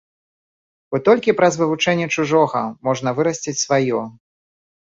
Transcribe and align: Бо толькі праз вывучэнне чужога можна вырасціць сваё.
Бо 0.95 0.99
толькі 1.09 1.35
праз 1.41 1.59
вывучэнне 1.61 2.07
чужога 2.15 2.65
можна 2.89 3.09
вырасціць 3.21 3.59
сваё. 3.65 4.01